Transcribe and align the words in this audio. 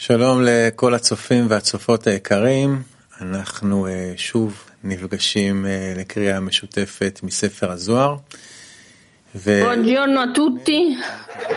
שלום 0.00 0.41
לכל 0.45 0.93
הצופים 0.93 1.45
והצופות 1.49 2.07
היקרים, 2.07 2.81
אנחנו 3.21 3.87
אה, 3.87 4.13
שוב 4.17 4.63
נפגשים 4.83 5.65
אה, 5.65 5.93
לקריאה 5.97 6.39
משותפת 6.39 7.19
מספר 7.23 7.71
הזוהר. 7.71 8.15
ו... 9.35 9.61
Buongiorno 9.63 10.19
a 10.21 10.31
tutti, 10.31 10.97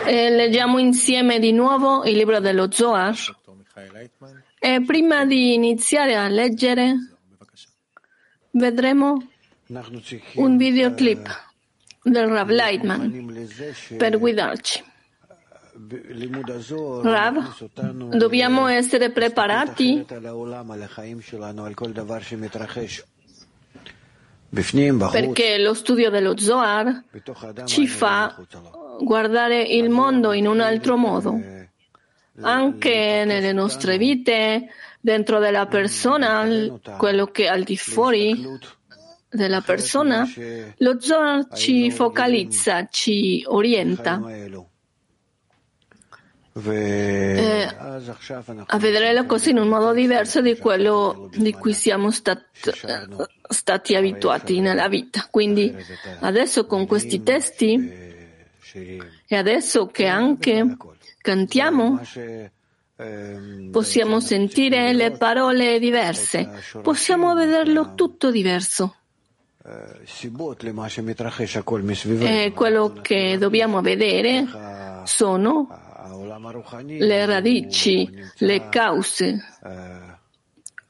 Eh, 0.05 0.29
leggiamo 0.29 0.77
insieme 0.79 1.39
di 1.39 1.51
nuovo 1.51 2.03
il 2.05 2.15
libro 2.17 2.39
dello 2.39 2.67
Zohar 2.71 3.15
דוקטור 3.27 3.55
מיכאל 3.55 3.83
לייטמן, 3.93 4.27
e 4.59 4.81
prima 4.85 5.25
di 5.25 5.53
iniziare 5.53 6.15
a 6.15 6.27
leggere 6.27 6.93
בבקשה. 7.31 7.69
vedremo 8.53 9.19
אנחנו 9.71 10.01
צריכים 10.01 10.43
un 10.43 10.57
videoclip 10.59 11.29
del 12.09 12.29
Rav 12.29 12.49
Leitman 12.49 13.01
מוכנים 13.01 13.29
לזה 13.29 13.71
per 13.99 14.17
guidarci. 14.19 14.79
Rav, 17.01 17.69
dobbiamo 18.15 18.67
essere 18.67 19.11
preparati 19.11 20.05
perché 25.11 25.57
lo 25.57 25.73
studio 25.73 26.09
dello 26.09 26.37
Zohar 26.37 27.03
ci 27.65 27.87
fa 27.87 28.37
guardare 29.01 29.63
il 29.63 29.89
mondo 29.89 30.31
in 30.31 30.47
un 30.47 30.61
altro 30.61 30.95
modo, 30.95 31.37
anche 32.39 33.23
nelle 33.25 33.51
nostre 33.51 33.97
vite, 33.97 34.69
dentro 35.01 35.39
della 35.39 35.65
persona, 35.65 36.47
quello 36.97 37.25
che 37.25 37.43
è 37.43 37.47
al 37.47 37.63
di 37.63 37.75
fuori 37.75 38.45
della 39.29 39.59
persona, 39.59 40.25
lo 40.77 41.01
Zohar 41.01 41.53
ci 41.53 41.91
focalizza, 41.91 42.87
ci 42.89 43.43
orienta 43.45 44.21
eh, 46.63 47.67
a 48.65 48.77
vedere 48.77 49.11
le 49.11 49.25
cose 49.25 49.49
in 49.49 49.57
un 49.57 49.67
modo 49.67 49.91
diverso 49.91 50.39
di 50.39 50.57
quello 50.57 51.29
di 51.33 51.51
cui 51.51 51.73
siamo 51.73 52.11
stat, 52.11 52.45
stati 53.49 53.93
abituati 53.95 54.61
nella 54.61 54.87
vita. 54.87 55.27
Quindi 55.29 55.75
adesso 56.21 56.65
con 56.65 56.87
questi 56.87 57.23
testi 57.23 57.91
e 59.27 59.35
adesso 59.35 59.87
che 59.87 60.07
anche 60.07 60.77
cantiamo 61.17 61.99
possiamo 63.71 64.21
sentire 64.21 64.93
le 64.93 65.11
parole 65.11 65.77
diverse, 65.79 66.49
possiamo 66.81 67.35
vederlo 67.35 67.95
tutto 67.95 68.31
diverso. 68.31 68.95
E 72.29 72.45
eh, 72.45 72.51
quello 72.53 72.93
che 73.01 73.37
dobbiamo 73.37 73.81
vedere 73.81 74.45
sono 75.03 75.84
le 76.97 77.25
radici, 77.25 78.09
le 78.39 78.69
cause 78.69 79.43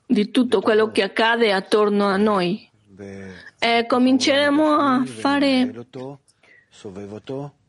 di 0.05 0.31
tutto 0.31 0.61
quello 0.61 0.91
che 0.91 1.03
accade 1.03 1.51
attorno 1.51 2.05
a 2.05 2.17
noi. 2.17 2.69
e 2.97 3.33
eh, 3.59 3.85
cominceremo 3.85 4.71
a 4.71 5.03
fare 5.05 5.73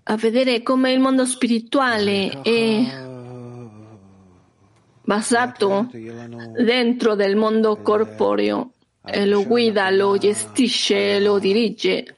a 0.09 0.17
vedere 0.17 0.63
come 0.63 0.93
il 0.93 1.01
mondo 1.01 1.25
spirituale 1.25 2.41
è 2.43 3.05
basato 5.03 5.89
dentro 5.91 7.15
del 7.15 7.37
mondo 7.37 7.77
corporeo 7.83 8.73
e 9.05 9.25
lo 9.27 9.45
guida, 9.45 9.89
lo 9.91 10.17
gestisce, 10.19 11.21
lo 11.21 11.39
dirige, 11.39 12.17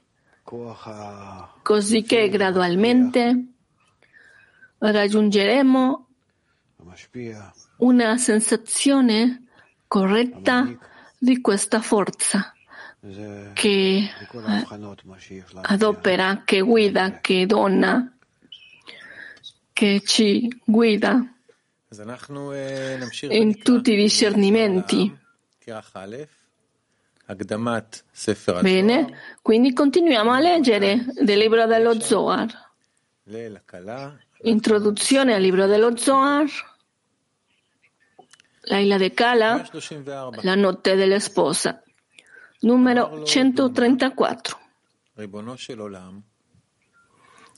così 1.62 2.02
che 2.02 2.28
gradualmente 2.28 3.52
raggiungeremo 4.78 6.06
una 7.78 8.16
sensazione 8.16 9.44
corretta 9.86 10.76
di 11.18 11.40
questa 11.40 11.80
forza 11.80 12.52
che 13.52 13.96
eh, 13.98 14.66
adopera, 15.62 16.42
che 16.44 16.60
guida, 16.60 17.20
che 17.20 17.46
dona, 17.46 18.12
che 19.72 20.02
ci 20.04 20.48
guida 20.64 21.24
in 23.28 23.62
tutti 23.62 23.92
i 23.92 23.96
discernimenti. 23.96 25.16
Bene, 28.62 29.16
quindi 29.42 29.72
continuiamo 29.72 30.32
a 30.32 30.40
leggere 30.40 31.06
del 31.20 31.38
libro 31.38 31.66
dello 31.66 32.00
Zohar. 32.00 32.48
Introduzione 34.42 35.34
al 35.34 35.42
libro 35.42 35.66
dello 35.66 35.96
Zohar, 35.96 36.46
la 38.62 38.78
Ila 38.78 38.96
de 38.96 39.12
Kala, 39.12 39.68
la 40.42 40.54
notte 40.54 40.94
dell'esposa, 40.94 41.82
numero 42.60 43.24
134. 43.24 44.58
E 45.16 45.28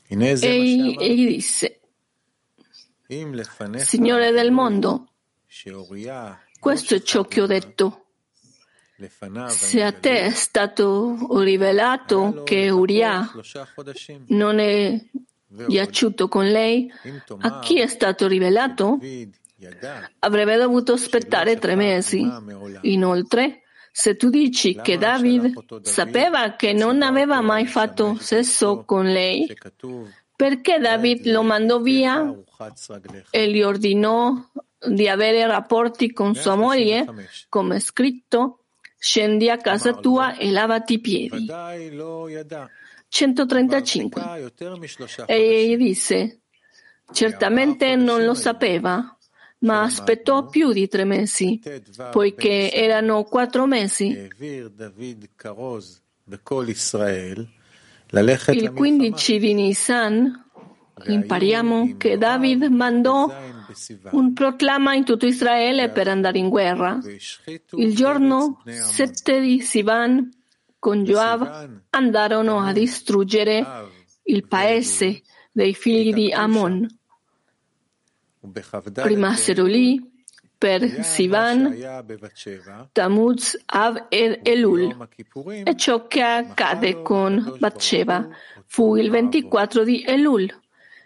egli 0.09 1.27
disse, 1.27 1.81
Signore 3.77 4.31
del 4.31 4.51
mondo, 4.51 5.09
questo 6.59 6.95
è 6.95 7.03
ciò 7.03 7.25
che 7.25 7.41
ho 7.43 7.47
detto. 7.47 8.05
Se 9.49 9.83
a 9.83 9.93
te 9.93 10.21
è 10.21 10.31
stato 10.31 11.43
rivelato 11.43 12.43
che 12.45 12.69
Uriah 12.71 13.33
non 14.29 14.59
è 14.59 15.03
giaciuto 15.51 16.29
con 16.29 16.47
lei, 16.47 16.91
a 17.41 17.59
chi 17.61 17.81
è 17.81 17.87
stato 17.87 18.27
rivelato, 18.27 18.99
avrebbe 20.21 20.57
dovuto 20.57 20.93
aspettare 20.93 21.59
tre 21.59 21.75
mesi. 21.75 22.27
Inoltre, 22.83 23.63
se 23.93 24.17
tu 24.17 24.31
dici 24.31 24.77
che 24.77 24.97
David 24.99 25.83
sapeva 25.83 26.55
che 26.55 26.73
non 26.73 27.03
aveva 27.03 27.41
mai 27.41 27.67
fatto 27.67 28.17
sesso 28.19 28.85
con 28.85 29.05
lei, 29.07 29.53
perché 30.37 30.79
David 30.79 31.27
lo 31.27 31.43
mandò 31.43 31.81
via 31.81 32.35
e 33.31 33.51
gli 33.51 33.63
ordinò 33.63 34.35
di 34.87 35.09
avere 35.09 35.47
rapporti 35.47 36.13
con 36.13 36.35
sua 36.35 36.55
moglie, 36.55 37.05
come 37.49 37.81
scritto, 37.81 38.61
scendi 38.99 39.51
a 39.51 39.59
casa 39.59 39.93
tua 39.95 40.37
e 40.37 40.51
lavati 40.51 40.95
i 40.95 41.01
piedi. 41.01 41.47
135. 43.11 44.53
E 45.27 45.77
disse, 45.77 46.41
certamente 47.13 47.97
non 47.97 48.25
lo 48.25 48.35
sapeva, 48.35 49.19
ma 49.59 49.83
aspettò 49.83 50.47
più 50.47 50.73
di 50.73 50.87
tre 50.89 51.05
mesi, 51.05 51.61
poiché 52.13 52.73
erano 52.73 53.25
quattro 53.25 53.67
mesi. 53.67 54.29
Il 58.53 58.73
15 58.75 59.39
di 59.39 59.55
Nisan 59.55 60.45
impariamo 61.05 61.97
che 61.97 62.17
David 62.17 62.63
mandò 62.65 63.33
un 64.13 64.33
proclama 64.33 64.95
in 64.95 65.05
tutto 65.05 65.27
Israele 65.27 65.91
per 65.91 66.07
andare 66.09 66.39
in 66.39 66.49
guerra. 66.49 67.01
Il 67.73 67.95
giorno 67.95 68.63
7 68.65 69.41
di 69.41 69.61
Sivan 69.61 70.31
con 70.81 71.05
Joab 71.05 71.83
andarono 71.91 72.59
a 72.59 72.73
distruggere 72.73 73.65
il 74.25 74.49
paese 74.49 75.23
dei 75.53 75.75
figli 75.75 76.13
di 76.13 76.33
Amon. 76.33 76.89
Rimasero 78.95 79.65
lì 79.65 80.03
per 80.57 81.05
Sivan, 81.05 82.07
Tamuz, 82.93 83.63
Av 83.67 84.07
ed 84.09 84.41
Elul. 84.43 85.09
E 85.65 85.77
ciò 85.77 86.07
che 86.07 86.23
accade 86.23 87.03
con 87.03 87.57
Batsheva 87.59 88.29
fu 88.67 88.97
il 88.97 89.11
24 89.11 89.85
di 89.85 90.03
Elul. 90.03 90.61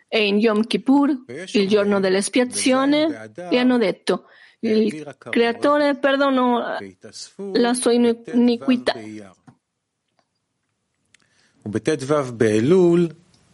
E 0.07 0.27
in 0.27 0.39
Yom 0.39 0.65
Kippur, 0.65 1.25
il 1.53 1.69
giorno 1.69 1.99
dell'espiazione, 1.99 3.33
gli 3.51 3.57
hanno 3.57 3.79
detto 3.79 4.27
il 4.61 5.15
Creatore 5.19 5.97
perdonò 5.97 6.79
la 7.53 7.75
sua 7.75 7.93
iniquità 7.93 8.95
באייר. 11.66 11.98
ובט"ו 12.00 12.34
באלול 12.38 13.08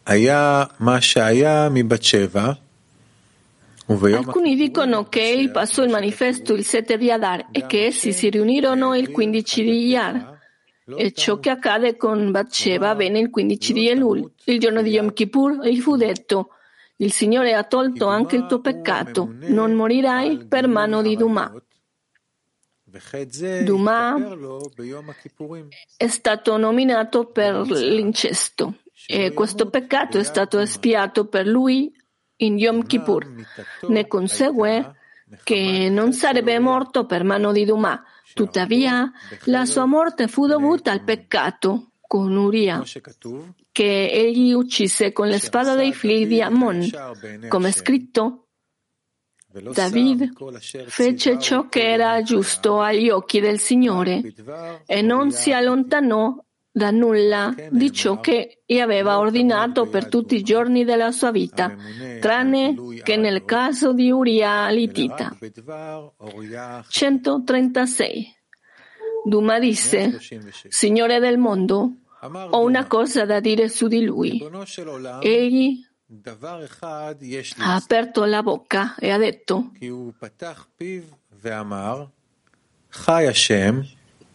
היה 0.06 0.64
מה 0.80 1.00
שהיה 1.00 1.68
מבת 1.70 2.02
שבע, 2.02 2.52
וביום 3.88 4.24
Alcuni 4.24 4.56
dicono 4.56 5.08
che 5.08 5.22
egli 5.22 5.50
passò 5.50 5.84
il 5.84 5.90
manifesto 5.90 6.54
il 6.54 6.64
7 6.64 6.96
di 6.96 7.10
Adar 7.10 7.46
e 7.52 7.66
che 7.66 7.86
essi 7.86 8.12
si 8.12 8.30
riunirono 8.30 8.96
il 8.96 9.10
15 9.10 9.62
di 9.62 9.86
Iyar. 9.86 10.34
E 10.96 11.12
ciò 11.12 11.38
che 11.38 11.50
accade 11.50 11.96
con 11.96 12.30
Bathsheba 12.30 12.90
avvenne 12.90 13.18
il 13.20 13.30
15 13.30 13.72
di 13.72 13.88
Elul. 13.88 14.30
Il 14.44 14.60
giorno 14.60 14.82
di 14.82 14.90
Yom 14.90 15.12
Kippur 15.12 15.66
gli 15.66 15.80
fu 15.80 15.96
detto 15.96 16.50
il 16.98 17.12
Signore 17.12 17.54
ha 17.54 17.64
tolto 17.64 18.06
anche 18.06 18.36
il 18.36 18.46
tuo 18.46 18.60
peccato, 18.60 19.34
non 19.48 19.72
morirai 19.72 20.46
per 20.46 20.66
mano 20.66 21.02
di 21.02 21.16
Duma. 21.16 21.52
Duma 23.63 24.17
è 25.97 26.07
stato 26.07 26.57
nominato 26.57 27.25
per 27.25 27.55
l'incesto 27.69 28.79
e 29.07 29.33
questo 29.33 29.69
peccato 29.69 30.17
è 30.17 30.23
stato 30.23 30.59
espiato 30.59 31.27
per 31.27 31.47
lui 31.47 31.93
in 32.37 32.57
Yom 32.57 32.85
Kippur. 32.85 33.27
Ne 33.87 34.07
consegue 34.07 34.95
che 35.43 35.89
non 35.89 36.13
sarebbe 36.13 36.59
morto 36.59 37.05
per 37.05 37.23
mano 37.23 37.51
di 37.51 37.65
Duma. 37.65 38.03
Tuttavia, 38.33 39.11
la 39.45 39.65
sua 39.65 39.85
morte 39.85 40.27
fu 40.27 40.47
dovuta 40.47 40.91
al 40.91 41.03
peccato 41.03 41.91
con 42.01 42.35
Uria, 42.35 42.83
che 43.71 44.09
egli 44.09 44.51
uccise 44.51 45.13
con 45.13 45.29
la 45.29 45.39
spada 45.39 45.75
dei 45.75 45.93
figli 45.93 46.27
di 46.27 46.41
Ammon, 46.41 46.89
come 47.47 47.69
è 47.69 47.71
scritto 47.71 48.40
David 49.73 50.31
fece 50.87 51.39
ciò 51.39 51.67
che 51.67 51.91
era 51.91 52.21
giusto 52.21 52.79
agli 52.79 53.09
occhi 53.09 53.39
del 53.39 53.59
Signore 53.59 54.21
e 54.85 55.01
non 55.01 55.31
si 55.31 55.51
allontanò 55.51 56.35
da 56.73 56.89
nulla 56.89 57.53
di 57.69 57.91
ciò 57.91 58.21
che 58.21 58.61
gli 58.65 58.79
aveva 58.79 59.19
ordinato 59.19 59.87
per 59.87 60.07
tutti 60.07 60.35
i 60.35 60.41
giorni 60.41 60.85
della 60.85 61.11
sua 61.11 61.31
vita, 61.31 61.75
tranne 62.21 62.75
che 63.03 63.17
nel 63.17 63.43
caso 63.43 63.91
di 63.91 64.09
Uria 64.09 64.69
Litita. 64.69 65.35
136. 66.87 68.35
Duma 69.23 69.59
disse, 69.59 70.17
Signore 70.69 71.19
del 71.19 71.37
mondo, 71.37 71.97
ho 72.21 72.63
una 72.63 72.87
cosa 72.87 73.25
da 73.25 73.41
dire 73.41 73.67
su 73.67 73.87
di 73.87 74.03
lui. 74.03 74.41
Egli 75.21 75.85
ha 77.57 77.75
aperto 77.75 78.25
la 78.25 78.43
bocca 78.43 78.95
e 78.95 79.11
ha 79.11 79.17
detto, 79.17 79.71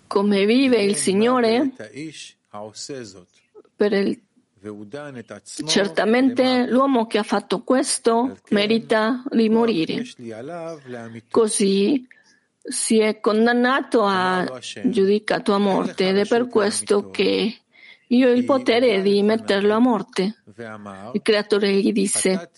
come 0.07 0.47
vive 0.47 0.83
il 0.83 0.97
Signore, 0.97 1.73
il... 3.93 4.23
certamente 5.67 6.67
l'uomo 6.67 7.07
che 7.07 7.19
ha 7.19 7.23
fatto 7.23 7.63
questo 7.63 8.39
merita 8.51 9.23
di 9.31 9.49
morire. 9.51 10.03
Così 11.31 12.07
si 12.63 12.99
è 12.99 13.21
condannato 13.21 14.03
a 14.03 14.61
giudicato 14.85 15.53
a 15.53 15.59
morte 15.59 16.09
ed 16.09 16.19
è 16.19 16.27
per 16.27 16.49
questo 16.49 17.11
che 17.11 17.61
io 18.09 18.29
ho 18.29 18.33
il 18.33 18.45
potere 18.45 19.03
di 19.03 19.23
metterlo 19.23 19.75
a 19.75 19.79
morte. 19.79 20.43
Il 21.13 21.23
creatore 21.23 21.73
gli 21.73 21.93
disse, 21.93 22.51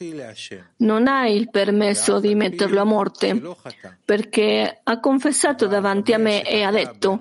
non 0.78 1.06
hai 1.06 1.34
il 1.36 1.50
permesso 1.50 2.20
di 2.20 2.34
metterlo 2.34 2.80
a 2.80 2.84
morte 2.84 3.40
perché 4.04 4.80
ha 4.82 5.00
confessato 5.00 5.66
davanti 5.66 6.12
a 6.12 6.18
me 6.18 6.46
e 6.46 6.62
ha 6.62 6.70
detto, 6.70 7.18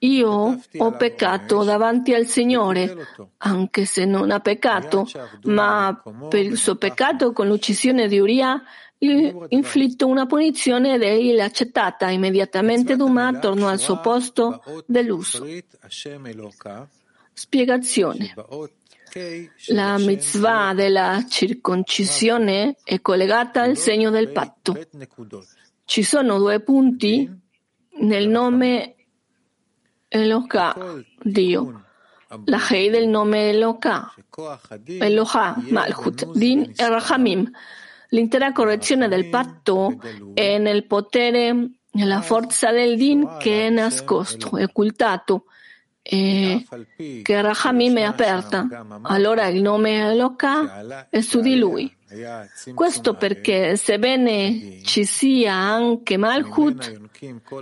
io 0.00 0.60
ho 0.76 0.90
peccato 0.92 1.64
davanti 1.64 2.14
al 2.14 2.26
Signore, 2.26 2.94
anche 3.38 3.84
se 3.84 4.04
non 4.04 4.30
ha 4.30 4.38
peccato, 4.38 5.06
ma 5.44 6.00
per 6.28 6.44
il 6.44 6.56
suo 6.56 6.76
peccato 6.76 7.32
con 7.32 7.48
l'uccisione 7.48 8.06
di 8.06 8.20
Uria 8.20 8.62
inflitto 8.98 10.06
una 10.06 10.26
punizione 10.26 10.94
ed 10.94 11.02
egli 11.02 11.38
accettata. 11.40 12.10
Immediatamente 12.10 12.96
Duma 12.96 13.38
tornò 13.38 13.68
al 13.68 13.78
suo 13.78 14.00
posto 14.00 14.62
dell'uso. 14.86 15.46
Spiegazione. 17.32 18.34
La 19.68 19.96
mitzvah 19.98 20.74
della 20.74 21.24
circoncisione 21.28 22.76
è 22.84 23.00
collegata 23.00 23.62
al 23.62 23.76
segno 23.76 24.10
del 24.10 24.30
patto. 24.30 24.76
Ci 25.84 26.02
sono 26.02 26.38
due 26.38 26.60
punti 26.60 27.30
nel 28.00 28.28
nome 28.28 28.94
Eloka, 30.08 31.02
Dio. 31.22 31.84
La 32.44 32.60
Hei 32.68 32.90
del 32.90 33.08
nome 33.08 33.50
Eloka, 33.50 34.12
Eloha, 34.84 35.56
Malchut, 35.70 36.30
Din 36.32 36.72
e 36.76 36.88
Rahamim. 36.88 37.50
L'intera 38.10 38.52
correzione 38.52 39.08
del 39.08 39.28
patto 39.28 40.00
è 40.32 40.58
nel 40.58 40.86
potere, 40.86 41.70
nella 41.92 42.20
forza 42.22 42.70
del 42.70 42.96
Din 42.96 43.36
che 43.38 43.66
è 43.66 43.70
nascosto, 43.70 44.56
è 44.56 44.62
occultato, 44.62 45.44
e 46.00 46.64
che 47.22 47.42
Rahamim 47.42 47.98
è 47.98 48.02
aperta. 48.02 48.66
Allora 49.02 49.46
il 49.48 49.60
nome 49.60 50.10
Eloka 50.10 51.06
è 51.10 51.20
su 51.20 51.40
di 51.40 51.56
lui. 51.56 51.94
Questo 52.74 53.12
perché, 53.12 53.76
sebbene 53.76 54.80
ci 54.82 55.04
sia 55.04 55.52
anche 55.52 56.16
Malchut, 56.16 57.10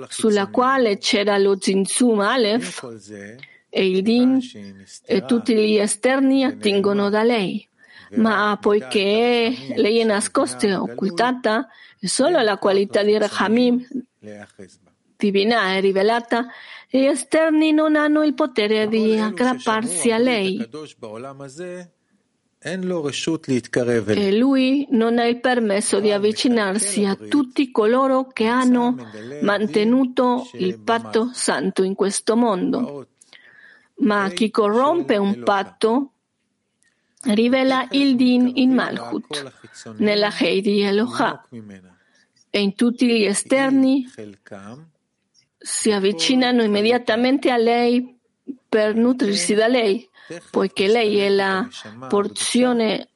sulla 0.08 0.46
quale 0.46 0.98
c'era 0.98 1.36
lo 1.38 1.56
Zinzum 1.60 2.20
Aleph, 2.20 2.86
e 3.68 3.88
il 3.88 4.02
Din 4.02 4.38
e 5.04 5.24
tutti 5.24 5.54
gli 5.54 5.76
esterni 5.76 6.44
attingono 6.44 7.10
da 7.10 7.24
lei 7.24 7.68
ma 8.14 8.56
poiché 8.60 9.54
lei 9.74 9.98
è 9.98 10.04
nascosta 10.04 10.66
e 10.66 10.74
occultata, 10.74 11.68
solo 12.00 12.40
la 12.40 12.56
qualità 12.58 13.02
di 13.02 13.18
Rahamim 13.18 13.86
divina 15.16 15.74
è 15.74 15.80
rivelata 15.80 16.46
e 16.88 17.00
gli 17.00 17.06
esterni 17.06 17.72
non 17.72 17.96
hanno 17.96 18.22
il 18.22 18.34
potere 18.34 18.88
di 18.88 19.18
aggrapparsi 19.18 20.10
a 20.10 20.18
lei. 20.18 20.68
E 22.58 24.36
lui 24.36 24.86
non 24.90 25.18
ha 25.18 25.24
il 25.24 25.40
permesso 25.40 26.00
di 26.00 26.10
avvicinarsi 26.10 27.04
a 27.04 27.14
tutti 27.14 27.70
coloro 27.70 28.26
che 28.26 28.46
hanno 28.46 28.96
mantenuto 29.42 30.48
il 30.54 30.78
patto 30.80 31.30
santo 31.32 31.82
in 31.82 31.94
questo 31.94 32.36
mondo. 32.36 33.08
Ma 33.98 34.28
chi 34.30 34.50
corrompe 34.50 35.16
un 35.16 35.42
patto 35.42 36.12
rivela 37.28 37.88
il 37.90 38.16
Din 38.16 38.52
in 38.54 38.72
Malchut, 38.72 39.52
nella 39.96 40.30
Heidi 40.38 40.82
Elohah, 40.82 41.48
e 42.50 42.60
in 42.60 42.74
tutti 42.74 43.06
gli 43.06 43.24
esterni 43.24 44.06
si 45.58 45.90
avvicinano 45.90 46.62
immediatamente 46.62 47.50
a 47.50 47.56
lei 47.56 48.18
per 48.68 48.94
nutrirsi 48.94 49.54
da 49.54 49.66
lei, 49.66 50.08
poiché 50.50 50.86
lei 50.86 51.18
è 51.18 51.28
la 51.28 51.68
porzione 52.08 53.08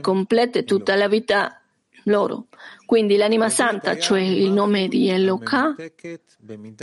completa 0.00 0.58
e 0.58 0.64
tutta 0.64 0.94
la 0.94 1.08
vita 1.08 1.60
loro. 2.04 2.48
Quindi 2.86 3.16
l'anima 3.16 3.48
santa, 3.48 3.98
cioè 3.98 4.20
il 4.20 4.50
nome 4.50 4.88
di 4.88 5.08
Eloka, 5.08 5.74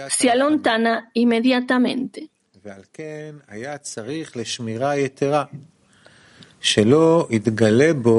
si 0.07 0.27
allontana 0.27 1.09
immediatamente. 1.13 2.29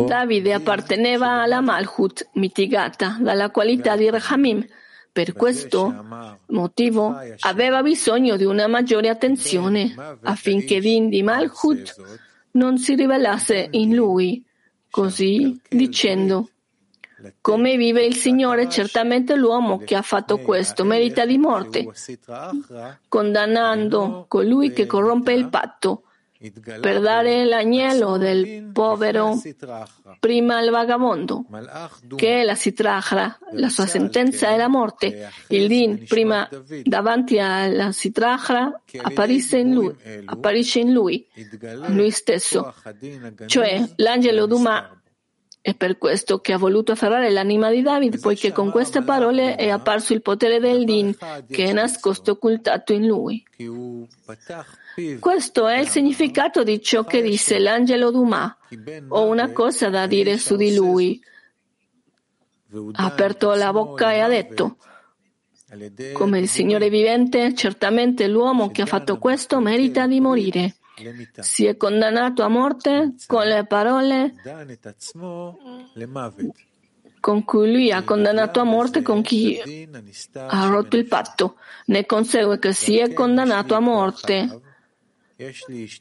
Davide 0.06 0.52
apparteneva 0.52 1.42
alla 1.42 1.60
Malchut 1.60 2.28
mitigata 2.32 3.16
dalla 3.20 3.50
qualità 3.50 3.94
di 3.94 4.10
Rahamim. 4.10 4.66
Per 5.12 5.32
questo 5.32 5.94
motivo 6.46 7.14
aveva 7.40 7.82
bisogno 7.82 8.36
di 8.36 8.44
una 8.44 8.66
maggiore 8.66 9.08
attenzione 9.08 9.94
affinché 10.22 10.80
Din 10.80 11.08
di 11.08 11.22
Malchut 11.22 11.94
non 12.52 12.78
si 12.78 12.96
rivelasse 12.96 13.68
in 13.70 13.94
lui, 13.94 14.44
così 14.90 15.60
dicendo 15.68 16.48
come 17.40 17.76
vive 17.76 18.04
il 18.04 18.16
Signore, 18.16 18.68
certamente 18.68 19.36
l'uomo 19.36 19.78
che 19.78 19.94
ha 19.94 20.02
fatto 20.02 20.38
questo 20.38 20.82
merita 20.84 21.24
di 21.24 21.38
morte, 21.38 21.86
condannando 23.08 24.24
colui 24.26 24.72
che 24.72 24.86
corrompe 24.86 25.32
il 25.32 25.48
patto 25.48 26.02
per 26.80 27.00
dare 27.00 27.44
l'agnello 27.44 28.16
del 28.16 28.70
povero 28.72 29.40
prima 30.18 30.56
al 30.56 30.70
vagabondo, 30.70 31.44
che 32.16 32.40
è 32.40 32.44
la 32.44 32.54
sitrahra, 32.54 33.38
la 33.52 33.68
sua 33.68 33.86
sentenza 33.86 34.48
è 34.48 34.56
la 34.56 34.68
morte. 34.68 35.30
Il 35.48 35.68
din 35.68 36.04
prima 36.06 36.48
davanti 36.82 37.38
alla 37.38 37.92
sitrahra 37.92 38.80
apparisce 39.02 39.58
in 39.58 39.72
lui, 39.72 39.94
apparisce 40.24 40.80
in 40.80 40.92
lui, 40.92 41.26
lui 41.88 42.10
stesso, 42.10 42.74
cioè 43.46 43.82
l'angelo 43.96 44.46
Duma 44.46 45.01
è 45.62 45.74
per 45.76 45.96
questo 45.96 46.40
che 46.40 46.52
ha 46.52 46.58
voluto 46.58 46.90
afferrare 46.90 47.30
l'anima 47.30 47.70
di 47.70 47.82
David, 47.82 48.18
poiché 48.20 48.50
con 48.50 48.72
queste 48.72 49.02
parole 49.02 49.54
è 49.54 49.68
apparso 49.68 50.12
il 50.12 50.20
potere 50.20 50.58
del 50.58 50.84
Din 50.84 51.16
che 51.48 51.64
è 51.66 51.72
nascosto 51.72 52.32
occultato 52.32 52.92
in 52.92 53.06
lui. 53.06 53.44
Questo 55.20 55.68
è 55.68 55.78
il 55.78 55.86
significato 55.86 56.64
di 56.64 56.82
ciò 56.82 57.04
che 57.04 57.22
disse 57.22 57.60
l'angelo 57.60 58.10
Duma. 58.10 58.56
Ho 59.10 59.28
una 59.28 59.52
cosa 59.52 59.88
da 59.88 60.08
dire 60.08 60.36
su 60.36 60.56
di 60.56 60.74
lui. 60.74 61.22
Ha 62.94 63.04
aperto 63.04 63.54
la 63.54 63.70
bocca 63.70 64.12
e 64.12 64.18
ha 64.18 64.28
detto, 64.28 64.78
come 66.12 66.40
il 66.40 66.48
Signore 66.48 66.90
vivente, 66.90 67.54
certamente 67.54 68.26
l'uomo 68.26 68.72
che 68.72 68.82
ha 68.82 68.86
fatto 68.86 69.18
questo 69.18 69.60
merita 69.60 70.08
di 70.08 70.18
morire. 70.18 70.74
Si 71.40 71.64
è 71.64 71.76
condannato 71.76 72.42
a 72.42 72.48
morte 72.48 73.14
con 73.26 73.46
le 73.46 73.64
parole 73.66 74.34
con 77.20 77.44
cui 77.44 77.72
lui 77.72 77.92
ha 77.92 78.02
condannato 78.02 78.60
a 78.60 78.64
morte 78.64 79.02
con 79.02 79.22
chi 79.22 79.60
ha 80.34 80.66
rotto 80.66 80.96
il 80.96 81.06
patto. 81.06 81.56
Ne 81.86 82.04
consegue 82.04 82.58
che 82.58 82.72
si 82.72 82.98
è 82.98 83.12
condannato 83.12 83.74
a 83.74 83.80
morte. 83.80 84.60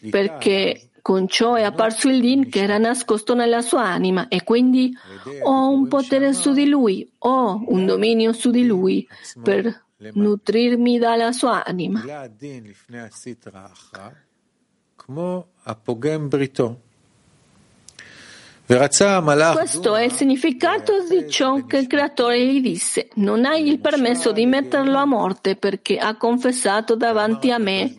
Perché 0.09 0.91
Con 1.01 1.27
ciò 1.27 1.55
è 1.55 1.63
apparso 1.63 2.09
il 2.09 2.21
din 2.21 2.47
che 2.47 2.61
era 2.61 2.77
nascosto 2.77 3.33
nella 3.33 3.61
sua 3.61 3.87
anima 3.87 4.27
e 4.27 4.43
quindi 4.43 4.95
ho 5.41 5.69
un 5.69 5.87
potere 5.87 6.31
su 6.31 6.53
di 6.53 6.67
lui, 6.67 7.11
ho 7.19 7.63
un 7.69 7.87
dominio 7.87 8.33
su 8.33 8.51
di 8.51 8.65
lui 8.65 9.07
per 9.41 9.85
nutrirmi 9.97 10.99
dalla 10.99 11.31
sua 11.31 11.65
anima. 11.65 12.03
Questo 19.53 19.95
è 19.95 20.03
il 20.03 20.11
significato 20.13 21.05
di 21.07 21.29
ciò 21.29 21.65
che 21.65 21.77
il 21.77 21.87
creatore 21.87 22.45
gli 22.45 22.61
disse. 22.61 23.09
Non 23.15 23.43
hai 23.43 23.67
il 23.67 23.79
permesso 23.79 24.31
di 24.31 24.45
metterlo 24.45 24.97
a 24.97 25.05
morte 25.05 25.57
perché 25.57 25.97
ha 25.97 26.15
confessato 26.15 26.95
davanti 26.95 27.51
a 27.51 27.57
me 27.57 27.93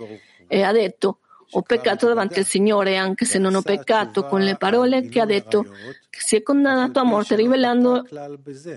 e 0.49 0.63
ha 0.63 0.73
detto 0.73 1.19
ho 1.55 1.63
peccato 1.63 2.07
davanti 2.07 2.39
al 2.39 2.45
Signore, 2.47 2.97
anche 2.97 3.25
se 3.25 3.39
non 3.39 3.55
ho 3.55 3.63
peccato 3.63 4.25
con 4.25 4.41
le 4.41 4.57
parole 4.57 5.09
che 5.09 5.21
ha 5.21 5.27
detto 5.27 5.65
che 6.09 6.19
si 6.21 6.37
è 6.37 6.43
condannato 6.43 6.99
a 6.99 7.05
morte 7.05 7.37
rivelando 7.37 8.05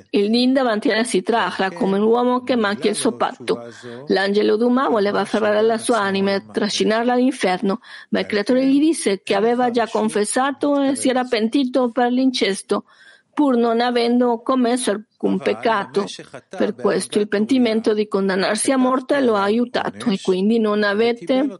il 0.09 0.29
din 0.29 0.53
davanti 0.53 0.91
alla 0.91 1.03
Sitrahra 1.03 1.71
come 1.71 1.97
un 1.97 2.03
uomo 2.03 2.43
che 2.43 2.55
macchia 2.55 2.89
il 2.89 2.95
suo 2.95 3.13
patto. 3.13 3.59
L'angelo 4.07 4.57
Duma 4.57 4.89
voleva 4.89 5.21
afferrare 5.21 5.61
la 5.61 5.77
sua 5.77 5.99
anima 5.99 6.33
e 6.33 6.43
trascinarla 6.51 7.13
all'inferno, 7.13 7.79
ma 8.09 8.19
il 8.19 8.25
creatore 8.25 8.65
gli 8.65 8.79
disse 8.79 9.21
che 9.21 9.35
aveva 9.35 9.71
già 9.71 9.87
confessato 9.87 10.81
e 10.81 10.95
si 10.95 11.09
era 11.09 11.23
pentito 11.23 11.89
per 11.91 12.11
l'incesto 12.11 12.85
pur 13.33 13.57
non 13.57 13.81
avendo 13.81 14.41
commesso 14.41 14.91
alcun 14.91 15.37
peccato. 15.39 16.05
Per 16.49 16.73
questo 16.73 17.19
il 17.19 17.27
pentimento 17.27 17.93
di 17.93 18.07
condannarsi 18.07 18.71
a 18.71 18.77
morte 18.77 19.19
lo 19.19 19.35
ha 19.35 19.43
aiutato 19.43 20.09
e 20.09 20.19
quindi 20.21 20.57
non 20.57 20.83
avete 20.83 21.59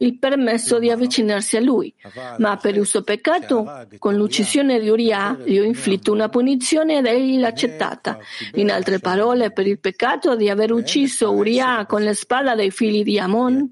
il 0.00 0.18
permesso 0.18 0.78
di 0.78 0.90
avvicinarsi 0.90 1.56
a 1.56 1.60
lui, 1.60 1.92
ma 2.38 2.56
per 2.56 2.76
il 2.76 2.86
suo 2.86 3.02
peccato, 3.02 3.86
con 3.98 4.14
l'uccisione 4.14 4.80
di 4.80 4.88
Uriah, 4.88 5.38
gli 5.44 5.58
ho 5.58 5.62
inflitto 5.62 6.12
una 6.12 6.28
punizione 6.28 6.98
ed 6.98 7.06
egli 7.06 7.38
l'ha 7.38 7.48
accettata. 7.48 8.18
In 8.54 8.70
altre 8.70 8.98
parole, 8.98 9.52
per 9.52 9.66
il 9.66 9.78
peccato 9.78 10.36
di 10.36 10.48
aver 10.48 10.72
ucciso 10.72 11.32
Uriah 11.32 11.84
con 11.86 12.02
la 12.02 12.14
spada 12.14 12.54
dei 12.54 12.70
figli 12.70 13.02
di 13.02 13.18
Amon, 13.18 13.70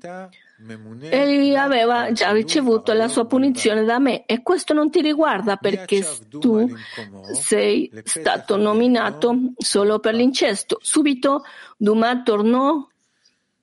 egli 1.09 1.55
aveva 1.55 2.13
già 2.13 2.33
ricevuto 2.33 2.93
la 2.93 3.09
sua 3.09 3.27
punizione 3.27 3.85
da 3.85 3.99
me 3.99 4.27
e 4.27 4.43
questo 4.43 4.75
non 4.75 4.91
ti 4.91 5.01
riguarda 5.01 5.57
perché 5.57 6.05
tu 6.29 6.69
sei 7.33 7.91
stato 8.05 8.57
nominato 8.57 9.53
solo 9.57 9.99
per 9.99 10.15
l'incesto. 10.15 10.79
Subito 10.83 11.45
Duma 11.77 12.23
tornò 12.23 12.87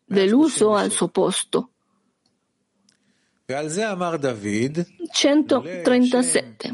deluso 0.05 0.73
al 0.73 0.89
suo 0.89 1.09
posto. 1.09 1.69
137. 5.11 6.71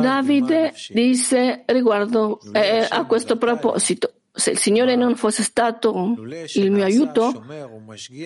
Davide 0.00 0.72
disse 0.88 1.62
riguardo 1.66 2.40
eh, 2.52 2.86
a 2.88 3.04
questo 3.04 3.36
proposito, 3.36 4.12
se 4.32 4.52
il 4.52 4.58
Signore 4.58 4.96
non 4.96 5.14
fosse 5.16 5.42
stato 5.42 6.14
il 6.54 6.70
mio 6.70 6.84
aiuto, 6.84 7.44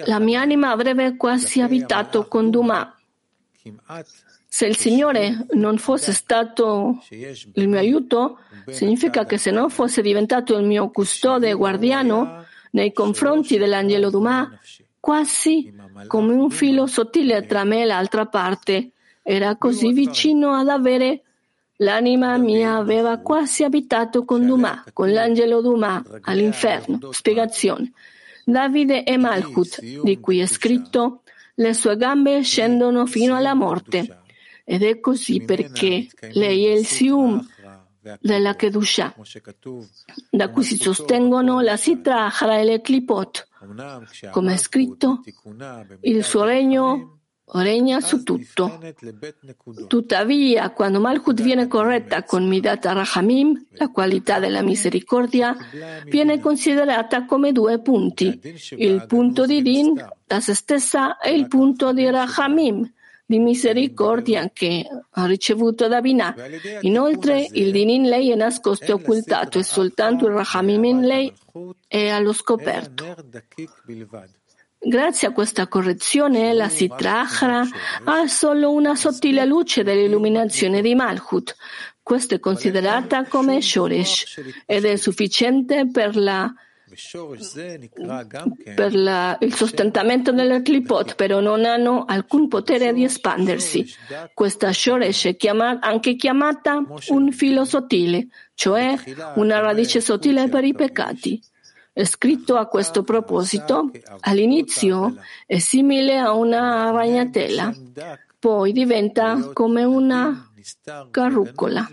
la 0.05 0.19
mia 0.21 0.41
anima 0.41 0.71
avrebbe 0.71 1.17
quasi 1.17 1.61
abitato 1.61 2.29
con 2.29 2.51
Duma. 2.51 2.97
Se 4.47 4.67
il 4.67 4.77
Signore 4.77 5.47
non 5.53 5.79
fosse 5.79 6.13
stato 6.13 7.03
il 7.11 7.69
mio 7.69 7.79
aiuto, 7.79 8.39
significa 8.69 9.25
che 9.25 9.37
se 9.37 9.51
non 9.51 9.69
fosse 9.69 10.01
diventato 10.01 10.57
il 10.57 10.65
mio 10.65 10.91
custode 10.91 11.49
e 11.49 11.55
guardiano 11.55 12.45
nei 12.73 12.93
confronti 12.93 13.57
dell'angelo 13.59 14.11
Duma, 14.11 14.61
quasi 15.03 15.75
come 16.07 16.33
un 16.33 16.49
filo 16.49 16.87
sottile 16.87 17.45
tra 17.45 17.65
me 17.65 17.83
e 17.83 17.87
l'altra 17.87 18.27
parte. 18.27 18.93
Era 19.21 19.57
così 19.57 19.93
vicino 19.93 20.53
ad 20.53 20.69
avere 20.69 21.23
L'anima 21.83 22.37
mia 22.37 22.77
aveva 22.77 23.19
quasi 23.19 23.65
abitato 23.65 24.25
con 24.25 24.47
Duma, 24.47 24.85
con 24.93 25.11
l'angelo 25.11 25.61
Duma, 25.61 26.01
all'inferno. 26.23 27.11
Spiegazione. 27.11 27.91
Davide 28.45 29.03
e 29.03 29.17
Malchut, 29.17 29.81
di 29.81 30.21
cui 30.21 30.39
è 30.39 30.47
scritto, 30.47 31.23
le 31.55 31.75
sue 31.75 31.97
gambe 31.97 32.43
scendono 32.43 33.05
fino 33.07 33.35
alla 33.35 33.55
morte. 33.55 34.21
Ed 34.65 34.85
è 34.85 35.01
così 35.01 35.43
perché 35.43 36.07
lei 36.35 36.67
è 36.67 36.73
il 36.75 36.87
Sium 36.87 37.45
della 38.21 38.55
Kedusha, 38.55 39.15
da 40.31 40.51
cui 40.51 40.65
si 40.65 40.77
sostengono 40.77 41.61
la 41.61 41.77
Sitra 41.77 42.27
Achra 42.27 42.63
le 42.63 42.81
Klipot, 42.81 43.49
come 44.31 44.55
è 44.55 44.57
scritto, 44.57 45.23
il 46.01 46.25
suo 46.25 46.45
regno 46.45 47.19
regna 47.55 48.01
su 48.01 48.23
tutto. 48.23 48.81
Tuttavia, 49.87 50.71
quando 50.71 51.01
Malchut 51.01 51.43
viene 51.43 51.67
corretta 51.67 52.23
con 52.25 52.47
Midat 52.47 52.85
Rahamim, 52.87 53.67
la 53.73 53.89
qualità 53.89 54.39
della 54.39 54.63
misericordia, 54.63 55.55
viene 56.05 56.41
considerata 56.41 57.25
come 57.25 57.53
due 57.53 57.81
punti, 57.81 58.41
il 58.77 59.05
punto 59.07 59.45
di 59.45 59.61
Din 59.61 59.95
da 60.25 60.41
se 60.41 60.55
stessa 60.55 61.19
e 61.19 61.35
il 61.35 61.49
punto 61.49 61.93
di 61.93 62.09
Rahamim, 62.09 62.91
di 63.33 63.39
misericordia 63.39 64.51
che 64.53 64.87
ha 65.11 65.25
ricevuto 65.25 65.89
da 65.89 66.03
Binah. 66.03 66.35
Inoltre, 66.83 67.49
il 67.53 67.73
Din 67.73 67.89
in 67.89 68.03
lei 68.03 68.31
è 68.31 68.35
nascosto 68.35 68.85
e 68.85 68.93
occultato 68.93 69.59
e 69.59 69.63
soltanto 69.63 70.27
il 70.27 70.35
Rahamim 70.35 70.85
in 70.85 71.01
lei 71.01 71.33
è 71.89 72.09
allo 72.09 72.35
scoperto. 72.35 73.17
Grazie 74.79 75.29
a 75.29 75.33
questa 75.33 75.67
correzione, 75.67 76.53
la 76.53 76.69
Sitrahra 76.69 77.63
ha 78.05 78.27
solo 78.27 78.71
una 78.71 78.95
sottile 78.97 79.47
luce 79.47 79.83
dell'illuminazione 79.83 80.83
di 80.83 80.95
Malchut. 80.95 81.57
Questa 82.03 82.35
è 82.35 82.39
considerata 82.39 83.25
come 83.25 83.63
Shoresh 83.63 84.43
ed 84.67 84.85
è 84.85 84.97
sufficiente 84.97 85.89
per 85.91 86.17
la 86.17 86.53
per 88.75 88.95
la, 88.95 89.37
il 89.41 89.55
sostentamento 89.55 90.33
delle 90.33 90.63
clipot, 90.63 91.15
però 91.15 91.41
non 91.41 91.65
hanno 91.65 92.05
alcun 92.05 92.49
potere 92.49 92.93
di 92.93 93.05
espandersi. 93.05 93.87
Questa 94.35 94.73
Shoresh 94.73 95.27
è 95.27 95.37
chiamata, 95.37 95.87
anche 95.87 96.17
chiamata 96.17 96.85
un 97.09 97.33
filo 97.33 97.65
sottile, 97.65 98.29
cioè 98.55 98.95
una 99.37 99.61
radice 99.61 100.01
sottile 100.01 100.49
per 100.49 100.65
i 100.65 100.75
peccati. 100.75 101.41
È 101.95 102.05
scritto 102.05 102.57
a 102.57 102.67
questo 102.67 103.03
proposito, 103.03 103.91
all'inizio 104.21 105.15
è 105.47 105.59
simile 105.59 106.19
a 106.19 106.33
una 106.33 106.91
ragnatela, 106.91 107.73
poi 108.39 108.73
diventa 108.73 109.51
come 109.53 109.85
una 109.85 110.51
carrucola. 111.11 111.87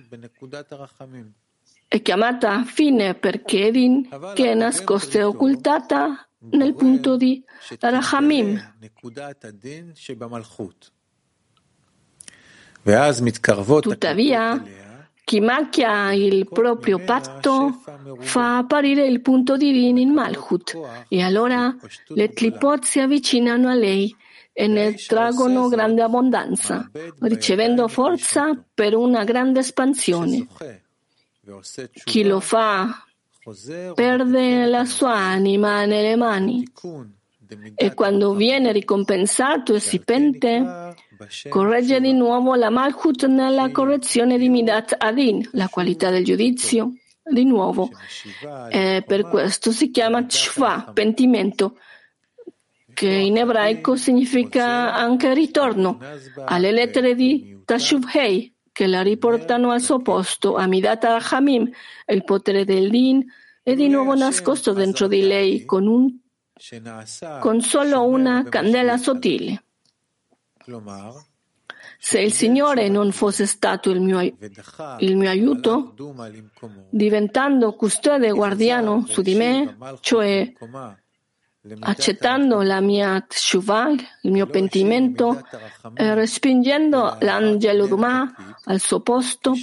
È 1.91 2.03
chiamata 2.03 2.63
fine 2.65 3.15
perché 3.15 3.65
Edin, 3.65 4.07
che 4.35 4.51
è 4.51 4.53
nascosta 4.53 5.17
e 5.17 5.23
occultata 5.23 6.29
nel 6.51 6.75
punto 6.75 7.17
di 7.17 7.43
Rahamim. 7.79 8.75
Tuttavia, 13.81 14.63
chi 15.23 15.39
macchia 15.39 16.13
il 16.13 16.47
proprio 16.47 16.99
patto 16.99 17.81
fa 18.19 18.57
apparire 18.59 19.07
il 19.07 19.21
punto 19.21 19.57
di 19.57 19.71
Din 19.71 19.97
in 19.97 20.13
Malchut 20.13 20.79
e 21.07 21.23
allora 21.23 21.75
le 22.09 22.29
clipot 22.33 22.83
si 22.83 22.99
avvicinano 22.99 23.67
a 23.67 23.73
lei 23.73 24.15
e 24.53 24.67
ne 24.67 24.93
traggono 24.93 25.67
grande 25.69 26.03
abbondanza, 26.03 26.87
ricevendo 27.21 27.87
forza 27.87 28.63
per 28.75 28.95
una 28.95 29.23
grande 29.23 29.61
espansione. 29.61 30.47
Chi 32.03 32.23
lo 32.23 32.39
fa 32.39 33.03
perde 33.95 34.65
la 34.65 34.85
sua 34.85 35.15
anima 35.15 35.85
nelle 35.85 36.15
mani 36.15 36.63
e 37.73 37.93
quando 37.95 38.33
viene 38.35 38.71
ricompensato 38.71 39.73
e 39.73 39.79
si 39.79 39.99
pente, 39.99 40.95
corregge 41.49 41.99
di 41.99 42.13
nuovo 42.13 42.53
la 42.53 42.69
Malchut 42.69 43.25
nella 43.25 43.71
correzione 43.71 44.37
di 44.37 44.49
Midat 44.49 44.95
Adin, 44.97 45.47
la 45.53 45.67
qualità 45.67 46.11
del 46.11 46.23
giudizio, 46.23 46.93
di 47.23 47.45
nuovo. 47.45 47.89
E 48.69 49.03
per 49.05 49.27
questo 49.27 49.71
si 49.71 49.89
chiama 49.89 50.23
Tshva, 50.23 50.91
pentimento, 50.93 51.77
che 52.93 53.09
in 53.09 53.37
ebraico 53.37 53.95
significa 53.95 54.93
anche 54.93 55.33
ritorno, 55.33 55.99
alle 56.45 56.71
lettere 56.71 57.15
di 57.15 57.61
Tashuvhei, 57.65 58.53
che 58.71 58.87
la 58.87 59.01
riportano 59.01 59.71
al 59.71 59.81
suo 59.81 59.99
posto, 59.99 60.55
a 60.55 60.67
Midat 60.67 61.03
Hamim, 61.31 61.69
il 62.07 62.23
potere 62.23 62.65
del 62.65 62.89
Din, 62.89 63.25
è 63.61 63.75
di 63.75 63.87
nuovo 63.87 64.15
nascosto 64.15 64.73
dentro 64.73 65.07
di 65.07 65.21
lei 65.21 65.65
con, 65.65 65.85
un, 65.87 66.17
con 67.39 67.61
solo 67.61 68.03
una 68.03 68.43
candela 68.43 68.97
sottile. 68.97 69.63
Se 72.01 72.19
il 72.19 72.31
Signore 72.31 72.87
non 72.87 73.11
fosse 73.11 73.45
stato 73.45 73.89
il 73.89 73.99
mio, 73.99 74.21
il 74.21 75.17
mio 75.17 75.29
aiuto, 75.29 75.93
diventando 76.89 77.73
custode 77.73 78.27
e 78.27 78.31
guardiano 78.31 79.05
su 79.05 79.21
di 79.21 79.35
me, 79.35 79.77
cioè 79.99 80.53
accettando 81.81 82.61
la 82.61 82.79
mia 82.79 83.19
tshuva, 83.27 83.89
il 84.21 84.31
mio 84.31 84.47
pentimento, 84.47 85.41
e 85.93 86.13
respingendo 86.13 87.17
l'angelo 87.19 87.87
Duma 87.87 88.33
al 88.65 88.79
suo 88.79 89.01
posto, 89.01 89.53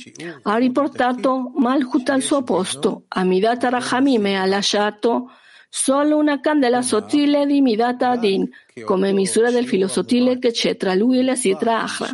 ha 0.42 0.56
riportato 0.56 1.52
Malchut 1.56 2.08
al 2.10 2.22
suo 2.22 2.42
posto. 2.42 3.04
Amidat 3.08 3.64
Rahamim 3.64 4.26
ha 4.26 4.44
lasciato 4.46 5.30
solo 5.68 6.16
una 6.16 6.40
candela 6.40 6.82
sottile 6.82 7.46
di 7.46 7.60
Midat 7.60 8.02
Adin, 8.02 8.48
come 8.84 9.12
misura 9.12 9.50
del 9.50 9.66
filo 9.66 9.88
sottile 9.88 10.38
che 10.38 10.50
c'è 10.50 10.76
tra 10.76 10.94
lui 10.94 11.18
e 11.18 11.22
la 11.22 11.34
Sitra 11.34 11.82
Achra. 11.82 12.10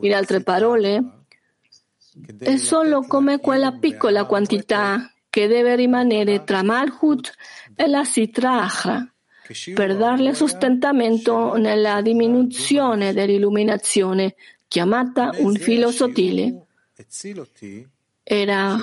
In 0.00 0.14
altre 0.14 0.42
parole, 0.42 1.24
è 2.38 2.56
solo 2.56 3.02
come 3.02 3.40
quella 3.40 3.72
piccola 3.72 4.24
quantità 4.24 5.10
che 5.36 5.48
deve 5.48 5.76
rimanere 5.76 6.44
tra 6.44 6.62
Malchut 6.62 7.30
e 7.74 7.86
la 7.88 8.04
Sitra 8.04 8.62
Achra 8.62 9.06
per 9.74 9.94
darle 9.94 10.32
sostentamento 10.32 11.56
nella 11.56 12.00
diminuzione 12.00 13.12
dell'illuminazione, 13.12 14.34
chiamata 14.66 15.32
un 15.36 15.54
filo 15.56 15.90
sottile. 15.90 16.68
Era 18.22 18.78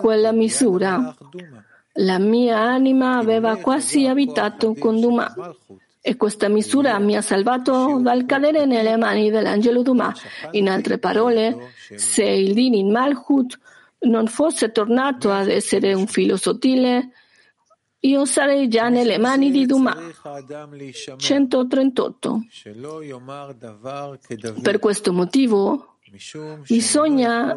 quella 0.00 0.32
misura. 0.32 1.14
La 1.92 2.18
mia 2.18 2.58
anima 2.58 3.18
aveva 3.18 3.54
quasi 3.58 4.08
abitato 4.08 4.74
con 4.74 4.98
Duma 4.98 5.32
e 6.00 6.16
questa 6.16 6.48
misura 6.48 6.98
mi 6.98 7.14
ha 7.14 7.22
salvato 7.22 8.00
dal 8.02 8.26
cadere 8.26 8.66
nelle 8.66 8.96
mani 8.96 9.30
dell'angelo 9.30 9.82
Duma. 9.82 10.12
In 10.50 10.68
altre 10.68 10.98
parole, 10.98 11.74
se 11.94 12.24
il 12.24 12.54
Din 12.54 12.74
in 12.74 12.90
Malchut 12.90 13.56
non 14.02 14.26
fosse 14.26 14.72
tornato 14.72 15.30
ad 15.30 15.48
essere 15.48 15.94
un 15.94 16.06
filo 16.06 16.36
sottile, 16.36 17.10
io 18.00 18.24
sarei 18.24 18.68
già 18.68 18.88
nelle 18.88 19.18
mani 19.18 19.50
di 19.50 19.64
Duma. 19.66 19.96
138. 21.16 22.40
Per 24.62 24.78
questo 24.78 25.12
motivo 25.12 25.98
bisogna 26.66 27.56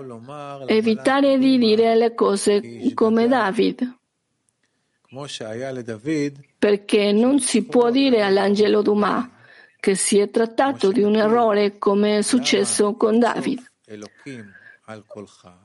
evitare 0.68 1.38
di 1.38 1.58
dire 1.58 1.96
le 1.96 2.14
cose 2.14 2.62
come 2.94 3.28
David, 3.28 3.98
perché 6.60 7.12
non 7.12 7.40
si 7.40 7.66
può 7.66 7.90
dire 7.90 8.22
all'angelo 8.22 8.82
Duma 8.82 9.30
che 9.80 9.96
si 9.96 10.20
è 10.20 10.30
trattato 10.30 10.92
di 10.92 11.02
un 11.04 11.16
errore 11.16 11.78
come 11.78 12.20
è 12.20 12.22
successo 12.22 12.96
con 12.96 13.20
David 13.20 13.64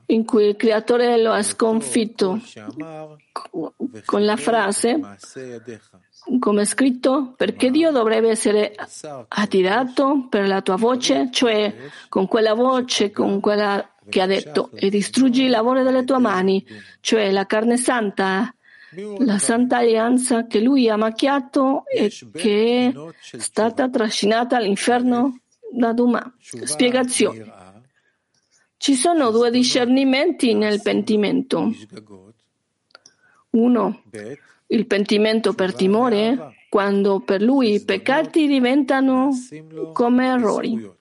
in 0.07 0.25
cui 0.25 0.45
il 0.45 0.55
creatore 0.55 1.21
lo 1.21 1.31
ha 1.31 1.43
sconfitto. 1.43 2.39
con 4.05 4.25
la 4.25 4.35
frase, 4.35 4.99
come 6.39 6.61
è 6.61 6.65
scritto, 6.65 7.33
perché 7.35 7.71
Dio 7.71 7.91
dovrebbe 7.91 8.29
essere 8.29 8.75
attirato 9.27 10.27
per 10.29 10.47
la 10.47 10.61
tua 10.61 10.75
voce, 10.75 11.29
cioè 11.31 11.73
con 12.09 12.27
quella 12.27 12.53
voce, 12.53 13.11
con 13.11 13.39
quella 13.39 13.95
che 14.07 14.21
ha 14.21 14.25
detto, 14.25 14.69
e 14.73 14.89
distruggi 14.89 15.43
il 15.43 15.49
lavoro 15.49 15.83
delle 15.83 16.03
tue 16.03 16.19
mani, 16.19 16.65
cioè 16.99 17.31
la 17.31 17.45
carne 17.45 17.77
santa, 17.77 18.53
la 19.19 19.37
santa 19.37 19.77
alleanza 19.77 20.47
che 20.47 20.59
lui 20.59 20.89
ha 20.89 20.97
macchiato 20.97 21.85
e 21.85 22.11
che 22.33 22.93
è 23.31 23.37
stata 23.37 23.89
trascinata 23.89 24.57
all'inferno 24.57 25.39
da 25.71 25.93
Duma. 25.93 26.33
Spiegazione. 26.39 27.60
Ci 28.81 28.95
sono 28.95 29.29
due 29.29 29.51
discernimenti 29.51 30.55
nel 30.55 30.81
pentimento. 30.81 31.71
Uno, 33.51 34.01
il 34.65 34.87
pentimento 34.87 35.53
per 35.53 35.75
timore, 35.75 36.55
quando 36.67 37.19
per 37.19 37.43
lui 37.43 37.73
i 37.73 37.83
peccati 37.83 38.47
diventano 38.47 39.29
come 39.93 40.29
errori. 40.29 40.91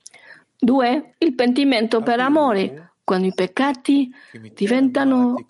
Due, 0.59 1.15
il 1.17 1.35
pentimento 1.35 2.03
per 2.03 2.21
amore, 2.21 2.97
quando 3.03 3.29
i 3.29 3.33
peccati 3.35 4.11
diventano 4.53 5.49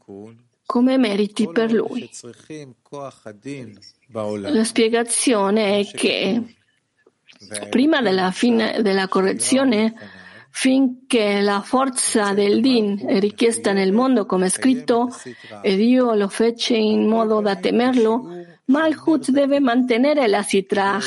come 0.65 0.99
meriti 0.99 1.49
per 1.51 1.73
lui. 1.73 2.09
La 4.13 4.63
spiegazione 4.63 5.81
è 5.81 5.85
che 5.85 6.55
prima 7.71 8.01
della 8.01 8.31
fine 8.31 8.83
della 8.83 9.09
correzione 9.09 9.95
finché 10.51 11.41
la 11.41 11.61
forza 11.61 12.35
del 12.35 12.61
Din 12.61 13.03
è 13.07 13.19
richiesta 13.19 13.73
nel 13.73 13.93
mondo 13.93 14.27
come 14.27 14.47
è 14.47 14.49
scritto 14.51 15.09
e 15.63 15.77
Dio 15.77 16.15
lo 16.15 16.29
fece 16.29 16.77
in 16.77 17.07
modo 17.07 17.41
da 17.41 17.57
temerlo, 17.57 18.29
Malchut 18.67 19.31
deve 19.31 19.59
mantenere 19.61 20.27
la 20.27 20.43
Sitra 20.43 20.99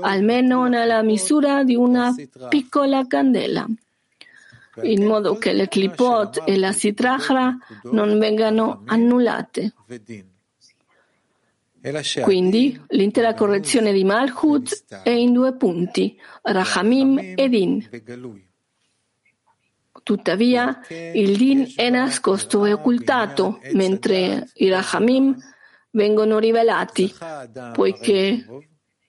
almeno 0.00 0.68
nella 0.68 1.02
misura 1.02 1.64
di 1.64 1.74
una 1.74 2.14
piccola 2.48 3.06
candela, 3.06 3.66
in 4.82 5.04
modo 5.04 5.36
che 5.36 5.52
le 5.52 5.68
clipot 5.68 6.42
e 6.46 6.56
la 6.56 6.72
Sitra 6.72 7.16
non 7.90 8.18
vengano 8.18 8.82
annullate. 8.86 9.74
Quindi 12.22 12.80
l'intera 12.88 13.34
correzione 13.34 13.92
di 13.92 14.04
Malchut 14.04 15.02
è 15.02 15.10
in 15.10 15.32
due 15.32 15.54
punti, 15.54 16.18
Rahamim 16.42 17.34
e 17.36 17.48
Din. 17.48 18.46
Tuttavia, 20.08 20.80
il 21.12 21.36
din 21.36 21.70
è 21.76 21.90
nascosto 21.90 22.64
e 22.64 22.72
occultato, 22.72 23.60
mentre 23.74 24.48
i 24.54 24.70
rahamim 24.70 25.36
vengono 25.90 26.38
rivelati, 26.38 27.14
poiché 27.74 28.46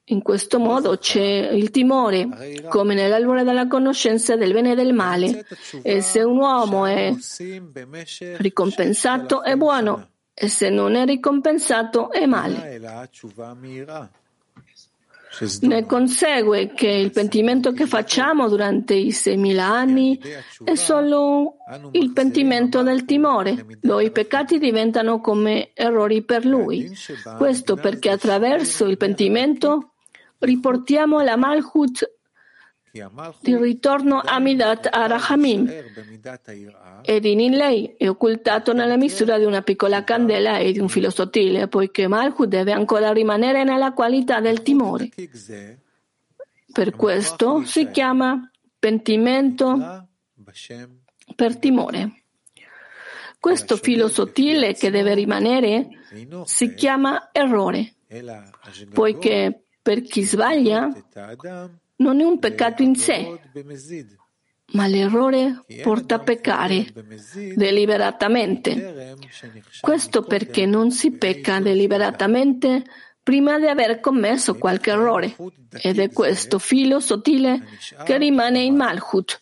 in 0.03 0.21
questo 0.21 0.59
modo 0.59 0.97
c'è 0.97 1.51
il 1.53 1.71
timore, 1.71 2.27
come 2.67 2.95
nell'albore 2.95 3.45
della 3.45 3.65
conoscenza 3.67 4.35
del 4.35 4.51
bene 4.51 4.73
e 4.73 4.75
del 4.75 4.91
male. 4.91 5.45
E 5.81 6.01
se 6.01 6.21
un 6.21 6.35
uomo 6.35 6.85
è 6.85 7.13
ricompensato 8.35 9.41
è 9.41 9.55
buono, 9.55 10.09
e 10.33 10.49
se 10.49 10.69
non 10.69 10.95
è 10.95 11.05
ricompensato 11.05 12.11
è 12.11 12.25
male. 12.25 13.07
Ne 15.61 15.85
consegue 15.85 16.71
che 16.73 16.87
il 16.87 17.11
pentimento 17.11 17.71
che 17.71 17.85
facciamo 17.85 18.49
durante 18.49 18.93
i 18.93 19.09
6.000 19.09 19.57
anni 19.59 20.19
è 20.63 20.75
solo 20.75 21.57
il 21.91 22.11
pentimento 22.11 22.83
del 22.83 23.05
timore, 23.05 23.65
dove 23.79 24.05
i 24.05 24.11
peccati 24.11 24.59
diventano 24.59 25.21
come 25.21 25.71
errori 25.73 26.23
per 26.23 26.45
lui. 26.45 26.91
Questo 27.37 27.75
perché 27.75 28.09
attraverso 28.09 28.85
il 28.85 28.97
pentimento 28.97 29.93
riportiamo 30.39 31.21
la 31.21 31.37
Malchut 31.37 32.18
di 33.41 33.55
ritorno 33.55 34.21
a 34.23 34.39
Midat 34.39 34.87
Arahamim 34.91 35.71
ed 37.03 37.25
in 37.25 37.55
lei 37.55 37.93
è 37.97 38.09
occultato 38.09 38.73
nella 38.73 38.97
misura 38.97 39.37
di 39.37 39.45
una 39.45 39.61
piccola 39.61 40.03
candela 40.03 40.57
e 40.57 40.71
di 40.71 40.79
un 40.79 40.89
filo 40.89 41.09
sottile, 41.09 41.67
poiché 41.67 42.07
Malchut 42.07 42.47
deve 42.47 42.71
ancora 42.71 43.11
rimanere 43.11 43.63
nella 43.63 43.93
qualità 43.93 44.39
del 44.39 44.61
timore. 44.61 45.09
Per 46.71 46.95
questo 46.95 47.63
si 47.63 47.89
chiama 47.89 48.49
pentimento 48.77 50.07
per 51.35 51.57
timore. 51.57 52.23
Questo 53.39 53.77
filo 53.77 54.07
sottile 54.07 54.73
che 54.73 54.89
deve 54.89 55.13
rimanere 55.13 55.87
si 56.43 56.73
chiama 56.73 57.29
errore, 57.31 57.93
poiché 58.93 59.63
per 59.81 60.01
chi 60.01 60.23
sbaglia 60.23 60.89
non 61.99 62.19
è 62.19 62.23
un 62.23 62.39
peccato 62.39 62.81
in 62.81 62.95
sé, 62.95 63.39
ma 64.71 64.87
l'errore 64.87 65.63
porta 65.81 66.15
a 66.15 66.19
peccare 66.19 66.93
deliberatamente. 67.55 69.15
Questo 69.81 70.23
perché 70.23 70.65
non 70.65 70.91
si 70.91 71.11
pecca 71.11 71.59
deliberatamente 71.59 72.83
prima 73.23 73.59
di 73.59 73.67
aver 73.67 73.99
commesso 73.99 74.55
qualche 74.55 74.91
errore, 74.91 75.35
ed 75.81 75.99
è 75.99 76.11
questo 76.11 76.57
filo 76.57 76.99
sottile 76.99 77.63
che 78.05 78.17
rimane 78.17 78.61
in 78.61 78.75
Malchut, 78.75 79.41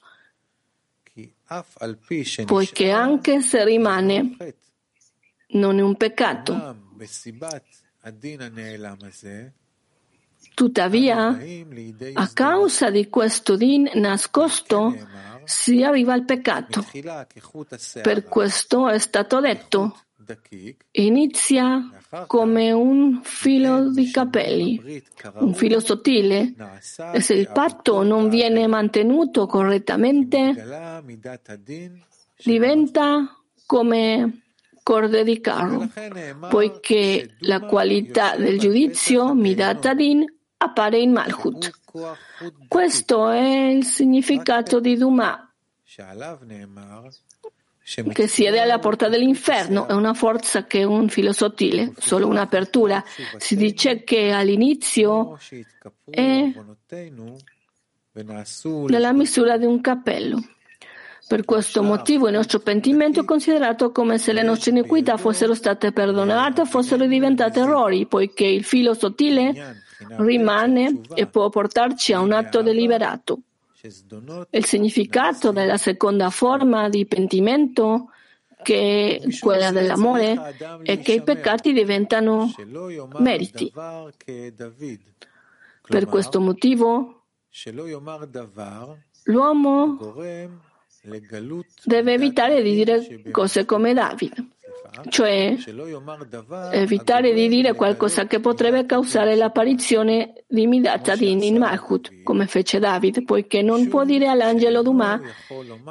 poiché 2.46 2.92
anche 2.92 3.42
se 3.42 3.64
rimane 3.64 4.36
non 5.50 5.78
è 5.78 5.82
un 5.82 5.96
peccato. 5.96 6.76
Tuttavia, 10.58 11.38
a 12.14 12.30
causa 12.34 12.90
di 12.90 13.10
questo 13.10 13.56
din 13.56 13.88
nascosto, 13.94 14.92
si 15.44 15.84
arriva 15.84 16.14
al 16.14 16.26
peccato. 16.26 16.84
Per 18.02 18.24
questo 18.24 18.90
è 18.90 18.98
stato 18.98 19.40
detto, 19.40 19.96
inizia 20.94 21.88
come 22.26 22.72
un 22.72 23.22
filo 23.22 23.92
di 23.92 24.10
capelli, 24.10 25.04
un 25.36 25.54
filo 25.54 25.80
sottile, 25.80 26.56
e 27.14 27.22
se 27.22 27.36
il 27.36 27.52
patto 27.54 28.02
non 28.02 28.28
viene 28.28 28.66
mantenuto 28.66 29.46
correttamente, 29.46 30.56
diventa 32.44 33.44
come 33.68 34.42
corde 34.82 35.24
di 35.24 35.40
carro, 35.40 35.88
poiché 36.50 37.36
la 37.42 37.60
qualità 37.60 38.36
del 38.36 38.58
giudizio, 38.58 39.36
Midat 39.36 39.86
Adin, 39.86 40.26
appare 40.58 41.00
in 41.00 41.12
Malchut. 41.12 41.72
Questo 42.68 43.30
è 43.30 43.68
il 43.70 43.86
significato 43.86 44.80
di 44.80 44.98
Duma, 44.98 45.52
che 48.14 48.28
siede 48.28 48.60
alla 48.60 48.80
porta 48.80 49.08
dell'inferno, 49.08 49.88
è 49.88 49.94
una 49.94 50.14
forza 50.14 50.66
che 50.66 50.80
è 50.80 50.84
un 50.84 51.08
filo 51.10 51.32
sottile, 51.32 51.94
solo 51.98 52.28
un'apertura. 52.28 53.04
Si 53.38 53.56
dice 53.56 54.04
che 54.04 54.32
all'inizio 54.32 55.40
è 56.04 56.52
nella 58.88 59.14
misura 59.14 59.58
di 59.58 59.66
un 59.66 59.80
cappello. 59.82 60.44
Per 61.28 61.44
questo 61.44 61.84
motivo 61.84 62.28
il 62.28 62.36
nostro 62.36 62.60
pentimento 62.60 63.22
è 63.22 63.26
considerato 63.26 63.92
come 63.92 64.18
se 64.18 64.32
le 64.32 64.44
nostre 64.44 64.72
iniquità 64.72 65.18
fossero 65.18 65.54
state 65.54 65.92
perdonate 65.92 66.62
o 66.62 66.66
fossero 66.66 67.06
diventate 67.06 67.60
errori, 67.60 68.06
poiché 68.06 68.46
il 68.46 68.64
filo 68.64 68.94
sottile 68.94 69.84
rimane 70.18 71.02
e 71.14 71.28
può 71.28 71.50
portarci 71.50 72.14
a 72.14 72.20
un 72.20 72.32
atto 72.32 72.62
deliberato. 72.62 73.40
Il 74.50 74.66
significato 74.66 75.52
della 75.52 75.78
seconda 75.78 76.30
forma 76.30 76.90
di 76.90 77.06
pentimento, 77.06 78.10
che 78.64 79.22
è 79.22 79.40
quella 79.40 79.72
dell'amore, 79.72 80.56
è 80.84 81.00
che 81.00 81.14
i 81.14 81.22
peccati 81.22 81.72
diventano 81.74 82.52
meriti. 83.20 83.72
Per 85.88 86.06
questo 86.06 86.42
motivo, 86.42 87.24
l'uomo 89.24 89.98
deve 91.84 92.14
evitare 92.14 92.62
di 92.62 92.74
dire 92.74 93.22
cose 93.32 93.64
come 93.64 93.94
Davide, 93.94 94.48
cioè 95.10 95.56
evitare 96.72 97.34
di 97.34 97.48
dire 97.48 97.74
qualcosa 97.74 98.26
che 98.26 98.40
potrebbe 98.40 98.86
causare 98.86 99.36
l'apparizione 99.36 100.44
di 100.48 100.68
Midat 100.68 101.10
Adin 101.10 101.42
in 101.44 101.58
Malchut, 101.58 102.24
come 102.24 102.48
fece 102.48 102.80
David, 102.80 103.24
poiché 103.24 103.62
non 103.62 103.88
può 103.88 104.04
dire 104.04 104.28
all'angelo 104.28 104.82
Duma 104.82 105.20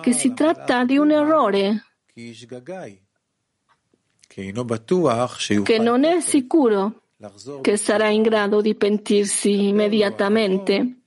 che 0.00 0.12
si 0.12 0.34
tratta 0.34 0.84
di 0.84 0.96
un 0.96 1.10
errore, 1.10 1.84
che 5.62 5.78
non 5.78 6.04
è 6.04 6.20
sicuro 6.20 7.02
che 7.62 7.76
sarà 7.76 8.08
in 8.08 8.22
grado 8.22 8.60
di 8.60 8.74
pentirsi 8.74 9.68
immediatamente. 9.68 11.02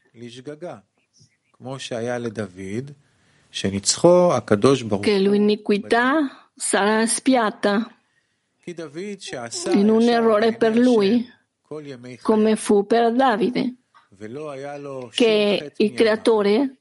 che 5.00 5.18
l'iniquità 5.18 6.39
sarà 6.60 7.06
spiata 7.06 7.90
in 9.74 9.90
un 9.90 10.02
errore 10.04 10.56
per 10.56 10.78
lui, 10.78 11.28
come 12.22 12.56
fu 12.56 12.86
per 12.86 13.14
Davide, 13.14 13.76
che 15.12 15.72
il 15.78 15.94
creatore 15.94 16.76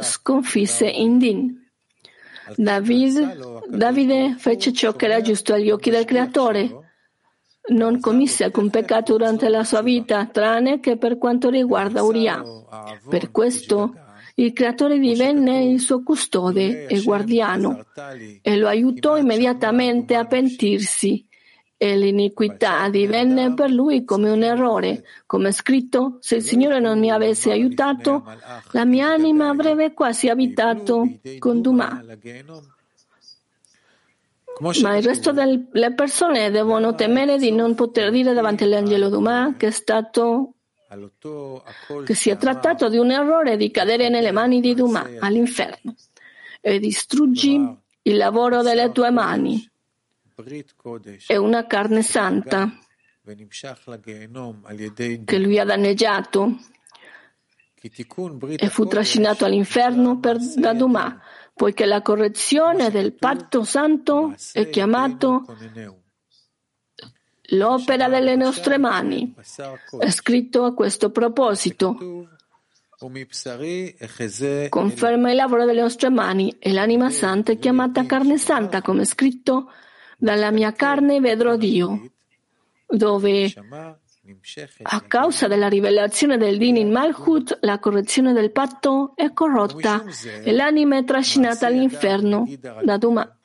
sconfisse 0.00 0.86
in 0.86 1.18
Din. 1.18 1.60
David, 2.56 3.68
Davide 3.68 4.34
fece 4.36 4.72
ciò 4.72 4.92
che 4.92 5.06
era 5.06 5.20
giusto 5.22 5.54
agli 5.54 5.70
occhi 5.70 5.90
del 5.90 6.04
creatore. 6.04 6.90
Non 7.68 8.00
commise 8.00 8.44
alcun 8.44 8.68
peccato 8.70 9.16
durante 9.16 9.48
la 9.48 9.64
sua 9.64 9.80
vita, 9.82 10.26
tranne 10.26 10.80
che 10.80 10.96
per 10.96 11.16
quanto 11.16 11.48
riguarda 11.48 12.02
Uriah. 12.02 12.42
Per 13.08 13.30
questo 13.30 13.94
il 14.42 14.52
creatore 14.52 14.98
divenne 14.98 15.64
il 15.64 15.80
suo 15.80 16.02
custode 16.02 16.86
e 16.86 17.00
guardiano 17.00 17.84
e 18.42 18.56
lo 18.56 18.66
aiutò 18.66 19.16
immediatamente 19.16 20.16
a 20.16 20.26
pentirsi 20.26 21.24
e 21.76 21.96
l'iniquità 21.96 22.88
divenne 22.88 23.54
per 23.54 23.70
lui 23.70 24.04
come 24.04 24.30
un 24.30 24.42
errore. 24.42 25.04
Come 25.26 25.52
scritto, 25.52 26.18
se 26.20 26.36
il 26.36 26.42
Signore 26.42 26.80
non 26.80 26.98
mi 26.98 27.10
avesse 27.10 27.50
aiutato, 27.50 28.24
la 28.70 28.84
mia 28.84 29.08
anima 29.08 29.48
avrebbe 29.48 29.92
quasi 29.92 30.28
abitato 30.28 31.08
con 31.38 31.60
Duma. 31.60 32.04
Ma 34.80 34.96
il 34.96 35.02
resto 35.02 35.32
delle 35.32 35.92
persone 35.94 36.50
devono 36.50 36.94
temere 36.94 37.36
di 37.36 37.50
non 37.50 37.74
poter 37.74 38.10
dire 38.10 38.32
davanti 38.32 38.64
all'angelo 38.64 39.08
Duma 39.08 39.54
che 39.56 39.68
è 39.68 39.72
stato 39.72 40.54
che 42.04 42.14
si 42.14 42.30
è 42.30 42.36
trattato 42.36 42.88
di 42.88 42.98
un 42.98 43.10
errore 43.10 43.56
di 43.56 43.70
cadere 43.70 44.08
nelle 44.08 44.32
mani 44.32 44.60
di 44.60 44.74
Duma 44.74 45.08
all'inferno. 45.20 45.94
E 46.60 46.78
distruggi 46.78 47.54
il 48.02 48.16
lavoro 48.16 48.62
delle 48.62 48.92
tue 48.92 49.10
mani. 49.10 49.68
È 51.26 51.36
una 51.36 51.66
carne 51.66 52.02
santa. 52.02 52.70
Che 55.24 55.38
lui 55.38 55.58
ha 55.58 55.64
danneggiato. 55.64 56.58
E 57.80 58.68
fu 58.68 58.86
trascinato 58.86 59.44
all'inferno 59.44 60.20
per, 60.20 60.38
da 60.38 60.72
Duma, 60.72 61.20
poiché 61.52 61.84
la 61.84 62.00
correzione 62.00 62.90
del 62.90 63.12
patto 63.14 63.64
santo 63.64 64.34
è 64.52 64.68
chiamato 64.68 65.44
l'opera 67.52 68.08
delle 68.08 68.36
nostre 68.36 68.78
mani. 68.78 69.34
È 69.98 70.10
scritto 70.10 70.64
a 70.64 70.74
questo 70.74 71.10
proposito. 71.10 72.28
Conferma 74.68 75.30
il 75.30 75.36
lavoro 75.36 75.64
delle 75.64 75.80
nostre 75.80 76.08
mani 76.10 76.54
e 76.58 76.72
l'anima 76.72 77.10
santa 77.10 77.52
è 77.52 77.58
chiamata 77.58 78.06
carne 78.06 78.38
santa, 78.38 78.80
come 78.80 79.02
è 79.02 79.04
scritto, 79.04 79.72
dalla 80.16 80.52
mia 80.52 80.72
carne 80.72 81.18
vedrò 81.18 81.56
Dio, 81.56 82.12
dove 82.86 83.52
a 84.82 85.00
causa 85.00 85.48
della 85.48 85.68
rivelazione 85.68 86.36
del 86.36 86.58
Din 86.58 86.76
in 86.76 86.92
Malchut, 86.92 87.58
la 87.62 87.80
correzione 87.80 88.32
del 88.32 88.52
patto 88.52 89.14
è 89.16 89.32
corrotta 89.32 90.04
e 90.44 90.52
l'anima 90.52 90.96
è 90.96 91.04
trascinata 91.04 91.66
all'inferno 91.66 92.48
da 92.84 92.96
Duma. 92.98 93.36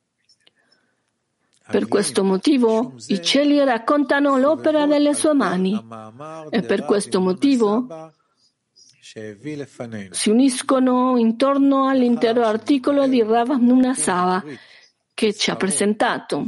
Per 1.69 1.87
questo 1.87 2.23
motivo 2.23 2.93
i 3.07 3.21
cieli 3.21 3.63
raccontano 3.63 4.37
l'opera 4.37 4.85
delle 4.85 5.13
sue 5.13 5.33
mani 5.33 5.77
e 6.49 6.61
per 6.61 6.85
questo 6.85 7.19
motivo 7.19 8.11
si 10.11 10.29
uniscono 10.29 11.17
intorno 11.17 11.87
all'intero 11.87 12.45
articolo 12.45 13.07
di 13.07 13.21
Rav 13.21 13.49
Nunasava 13.59 14.43
che 15.13 15.33
ci 15.33 15.49
ha 15.49 15.55
presentato. 15.55 16.45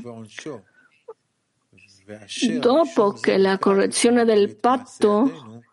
Dopo 2.60 3.12
che 3.14 3.38
la 3.38 3.58
correzione 3.58 4.26
del 4.26 4.56
patto, 4.56 5.64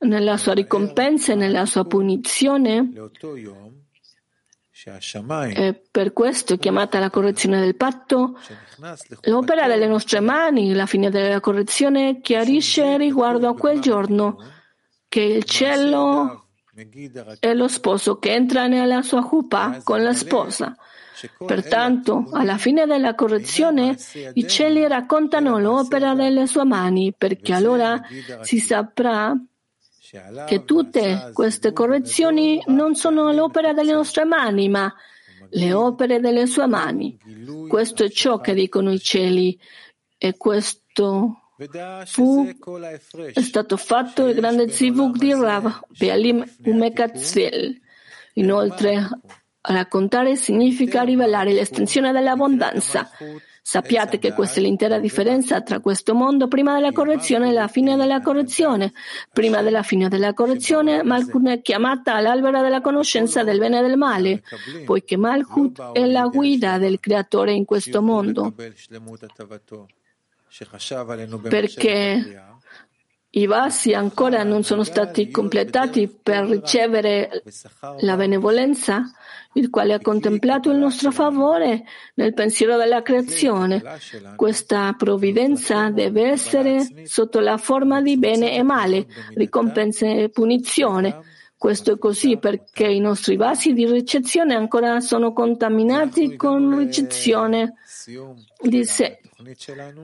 nella 0.00 0.36
sua 0.36 0.54
ricompensa 0.54 1.32
e 1.32 1.36
nella 1.36 1.66
sua 1.66 1.84
punizione, 1.84 2.90
e 5.52 5.82
per 5.90 6.12
questo 6.12 6.54
è 6.54 6.58
chiamata 6.58 6.98
la 6.98 7.10
correzione 7.10 7.60
del 7.60 7.76
patto. 7.76 8.38
L'opera 9.22 9.66
delle 9.66 9.86
nostre 9.86 10.20
mani, 10.20 10.72
la 10.72 10.86
fine 10.86 11.10
della 11.10 11.40
correzione, 11.40 12.20
chiarisce 12.20 12.96
riguardo 12.96 13.48
a 13.48 13.54
quel 13.54 13.80
giorno 13.80 14.38
che 15.08 15.20
il 15.20 15.44
cielo 15.44 16.46
è 17.40 17.52
lo 17.52 17.68
sposo 17.68 18.18
che 18.18 18.32
entra 18.32 18.68
nella 18.68 19.02
sua 19.02 19.22
cupa 19.22 19.80
con 19.82 20.02
la 20.02 20.14
sposa. 20.14 20.74
Pertanto, 21.44 22.28
alla 22.32 22.56
fine 22.56 22.86
della 22.86 23.14
correzione, 23.14 23.96
i 24.32 24.46
cieli 24.48 24.86
raccontano 24.86 25.58
l'opera 25.58 26.14
delle 26.14 26.46
sue 26.46 26.64
mani, 26.64 27.12
perché 27.16 27.52
allora 27.52 28.00
si 28.40 28.58
saprà 28.58 29.36
che 30.46 30.64
tutte 30.64 31.30
queste 31.32 31.72
correzioni 31.72 32.62
non 32.66 32.94
sono 32.94 33.32
l'opera 33.32 33.72
delle 33.72 33.92
nostre 33.92 34.24
mani, 34.24 34.68
ma 34.68 34.92
le 35.50 35.72
opere 35.72 36.20
delle 36.20 36.46
sue 36.46 36.66
mani. 36.66 37.18
Questo 37.68 38.04
è 38.04 38.10
ciò 38.10 38.40
che 38.40 38.54
dicono 38.54 38.92
i 38.92 38.98
cieli 39.00 39.58
e 40.18 40.36
questo 40.36 41.40
fu, 42.06 42.48
è 43.34 43.40
stato 43.40 43.76
fatto 43.76 44.26
il 44.26 44.34
grande 44.34 44.70
zivug 44.70 45.16
di 45.16 45.32
Rav 45.32 45.80
Bealim 45.98 46.44
Umekatzel. 46.64 47.78
Inoltre, 48.34 49.08
raccontare 49.60 50.36
significa 50.36 51.02
rivelare 51.02 51.52
l'estensione 51.52 52.12
dell'abbondanza. 52.12 53.10
Sappiate 53.62 54.18
che 54.18 54.32
questa 54.32 54.58
è 54.58 54.62
l'intera 54.62 54.98
differenza 54.98 55.60
tra 55.60 55.80
questo 55.80 56.14
mondo 56.14 56.48
prima 56.48 56.74
della 56.74 56.92
correzione 56.92 57.50
e 57.50 57.52
la 57.52 57.68
fine 57.68 57.96
della 57.96 58.20
correzione. 58.20 58.92
Prima 59.32 59.62
della 59.62 59.82
fine 59.82 60.08
della 60.08 60.32
correzione, 60.32 61.02
Malchut 61.02 61.46
è 61.46 61.60
chiamata 61.60 62.14
all'albero 62.14 62.62
della 62.62 62.80
conoscenza 62.80 63.44
del 63.44 63.58
bene 63.58 63.78
e 63.78 63.82
del 63.82 63.96
male, 63.96 64.42
poiché 64.84 65.16
Malchut 65.16 65.92
è 65.92 66.04
la 66.06 66.26
guida 66.26 66.78
del 66.78 66.98
creatore 67.00 67.52
in 67.52 67.64
questo 67.64 68.02
mondo. 68.02 68.54
Perché 71.48 72.42
i 73.32 73.46
vasi 73.46 73.92
ancora 73.92 74.42
non 74.42 74.64
sono 74.64 74.82
stati 74.82 75.30
completati 75.30 76.08
per 76.08 76.46
ricevere 76.46 77.44
la 78.00 78.16
benevolenza, 78.16 79.08
il 79.54 79.70
quale 79.70 79.94
ha 79.94 80.00
contemplato 80.00 80.70
il 80.70 80.78
nostro 80.78 81.10
favore 81.10 81.84
nel 82.14 82.34
pensiero 82.34 82.76
della 82.76 83.02
creazione. 83.02 83.82
Questa 84.36 84.94
provvidenza 84.96 85.90
deve 85.90 86.28
essere 86.28 86.86
sotto 87.04 87.40
la 87.40 87.56
forma 87.56 88.00
di 88.00 88.16
bene 88.16 88.54
e 88.54 88.62
male, 88.62 89.06
ricompensa 89.34 90.06
e 90.06 90.28
punizione. 90.28 91.22
Questo 91.56 91.92
è 91.92 91.98
così 91.98 92.38
perché 92.38 92.86
i 92.86 93.00
nostri 93.00 93.36
vasi 93.36 93.74
di 93.74 93.84
ricezione 93.84 94.54
ancora 94.54 95.00
sono 95.00 95.32
contaminati 95.32 96.36
con 96.36 96.78
ricezione 96.78 97.74
di 98.62 98.84
sé 98.84 99.20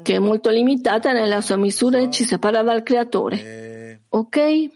che 0.03 0.15
è 0.15 0.19
molto 0.19 0.51
limitata 0.51 1.13
nella 1.13 1.41
sua 1.41 1.57
misura 1.57 1.99
e 1.99 2.11
ci 2.11 2.25
separa 2.25 2.63
dal 2.63 2.83
creatore. 2.83 3.76
Ok? 4.17 4.71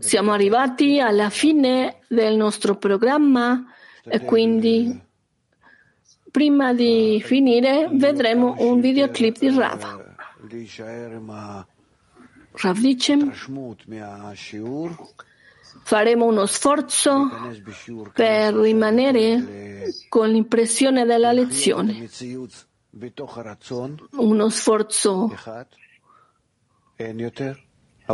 Siamo 0.00 0.32
arrivati 0.32 0.98
alla 0.98 1.30
fine 1.30 2.00
del 2.08 2.34
nostro 2.34 2.76
programma 2.76 3.64
e 4.02 4.24
quindi 4.24 5.00
prima 6.28 6.74
di 6.74 7.22
finire 7.24 7.88
vedremo 7.92 8.56
un 8.58 8.80
videoclip 8.80 9.38
di 9.38 9.56
Rav. 9.56 10.16
Rav 12.50 12.78
dice 12.78 13.32
faremo 15.84 16.24
uno 16.26 16.46
sforzo 16.46 17.30
per 18.12 18.52
rimanere 18.54 19.92
con 20.08 20.28
l'impressione 20.28 21.04
della 21.04 21.30
lezione. 21.30 22.08
uno 24.10 24.48
sforzo 24.48 25.30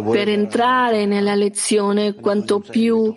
per 0.02 0.28
entrare 0.28 1.06
nella 1.06 1.34
lezione 1.34 2.14
quanto 2.14 2.60
più 2.60 3.14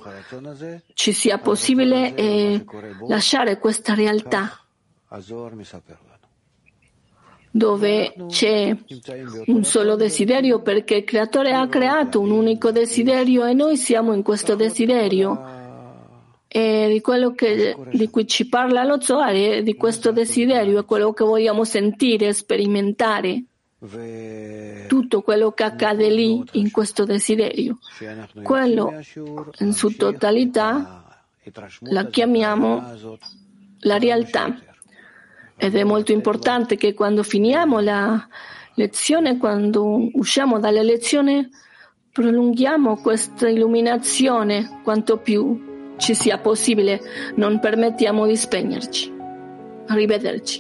ci 0.94 1.12
sia 1.12 1.40
possibile 1.40 2.14
e 2.14 2.64
lasciare 3.08 3.58
questa 3.58 3.94
realtà 3.94 4.62
dove 7.50 8.14
c'è 8.28 8.76
un 9.48 9.64
solo 9.64 9.96
desiderio 9.96 10.62
perché 10.62 10.98
il 10.98 11.04
creatore 11.04 11.54
ha 11.54 11.68
creato 11.68 12.20
un 12.20 12.30
unico 12.30 12.72
desiderio 12.72 13.46
e 13.46 13.54
noi 13.54 13.78
siamo 13.78 14.14
in 14.14 14.22
questo 14.22 14.56
desiderio 14.56 15.56
e 16.48 16.88
di 16.90 17.02
quello 17.02 17.34
che, 17.34 17.76
di 17.92 18.10
cui 18.10 18.28
ci 18.28 18.48
parla 18.48 18.84
lo 18.84 19.02
Zohar 19.02 19.34
e 19.36 19.64
di 19.64 19.76
questo 19.76 20.12
desiderio, 20.12 20.80
è 20.80 20.86
quello 20.86 21.12
che 21.12 21.24
vogliamo 21.24 21.64
sentire, 21.66 22.32
sperimentare. 22.32 23.44
Tutto 24.88 25.22
quello 25.22 25.52
che 25.52 25.64
accade 25.64 26.10
lì 26.10 26.44
in 26.54 26.72
questo 26.72 27.06
desiderio, 27.06 27.78
quello 28.42 28.92
in 29.60 29.74
sua 29.74 29.92
totalità 29.96 31.22
la 31.82 32.06
chiamiamo 32.08 32.96
la 33.82 33.98
realtà. 33.98 34.60
Ed 35.56 35.76
è 35.76 35.84
molto 35.84 36.12
importante 36.12 36.76
che 36.76 36.94
quando 36.94 37.24
finiamo 37.24 37.80
la 37.80 38.28
lezione, 38.76 39.38
quando 39.38 40.10
usciamo 40.14 40.60
dalle 40.60 40.84
lezioni, 40.84 41.48
prolunghiamo 42.12 42.98
questa 42.98 43.48
illuminazione 43.48 44.82
quanto 44.84 45.18
più 45.18 45.94
ci 45.98 46.16
sia 46.16 46.40
possibile, 46.40 47.00
non 47.36 47.60
permettiamo 47.60 48.26
di 48.26 48.36
spegnerci. 48.36 49.14
Arrivederci. 49.88 50.56